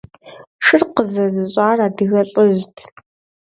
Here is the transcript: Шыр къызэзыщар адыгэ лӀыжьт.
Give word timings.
Шыр 0.65 0.83
къызэзыщар 0.95 1.77
адыгэ 1.85 2.21
лӀыжьт. 2.31 2.75